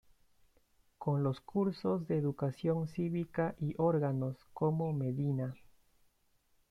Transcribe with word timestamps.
Con 0.97 1.21
los 1.21 1.41
cursos 1.41 2.07
de 2.07 2.17
Educación 2.17 2.87
cívica 2.87 3.53
y 3.59 3.75
órganos 3.77 4.35
como 4.51 4.91
Medina. 4.93 5.53